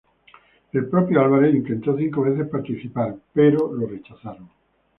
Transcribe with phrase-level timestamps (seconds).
[0.71, 4.49] El propio Álvarez intentó cinco veces participar pero fue rechazado.